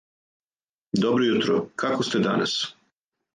Добро 1.03 1.27
јутро, 1.27 1.59
како 1.85 2.09
сте 2.09 2.23
данас? 2.29 2.57